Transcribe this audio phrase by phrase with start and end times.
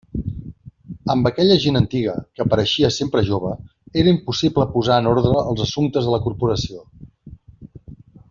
[1.15, 3.53] Amb aquella gent antiga, que pareixia sempre jove,
[4.05, 6.83] era impossible posar en ordre els assumptes de la corporació.